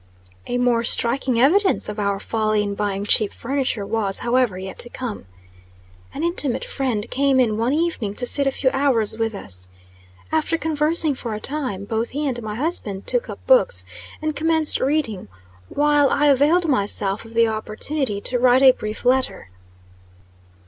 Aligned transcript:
A 0.47 0.57
more 0.57 0.83
striking 0.83 1.39
evidence 1.39 1.87
of 1.87 1.99
our 1.99 2.19
folly 2.19 2.63
in 2.63 2.73
buying 2.73 3.05
cheap 3.05 3.31
furniture 3.31 3.85
was, 3.85 4.17
however, 4.25 4.57
yet 4.57 4.79
to 4.79 4.89
come. 4.89 5.27
An 6.11 6.23
intimate 6.23 6.65
friend 6.65 7.07
came 7.11 7.39
in 7.39 7.55
one 7.55 7.71
evening 7.75 8.15
to 8.15 8.25
sit 8.25 8.47
a 8.47 8.51
few 8.51 8.71
hours 8.73 9.19
with 9.19 9.35
us. 9.35 9.67
After 10.31 10.57
conversing 10.57 11.13
for 11.13 11.35
a 11.35 11.39
time, 11.39 11.85
both 11.85 12.09
he 12.09 12.27
and 12.27 12.41
my 12.41 12.55
husband 12.55 13.05
took 13.05 13.29
up 13.29 13.45
books, 13.45 13.85
and 14.23 14.35
commenced 14.35 14.79
reading, 14.79 15.27
while 15.69 16.09
I 16.09 16.29
availed 16.29 16.67
myself 16.67 17.23
of 17.23 17.35
the 17.35 17.47
opportunity 17.47 18.19
to 18.21 18.39
write 18.39 18.63
a 18.63 18.71
brief 18.71 19.05
letter. 19.05 19.49